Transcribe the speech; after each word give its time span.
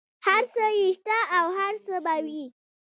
هر 0.25 0.43
څه 0.53 0.63
یې 0.77 0.87
شته 0.97 1.17
او 1.37 1.45
هر 1.57 1.73
څه 1.85 1.95
به 2.05 2.15
وي. 2.25 2.43